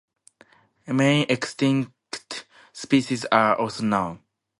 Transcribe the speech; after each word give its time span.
Many 0.87 1.25
extinct 1.29 2.47
species 2.73 3.25
are 3.25 3.55
also 3.55 3.83
known. 3.83 4.21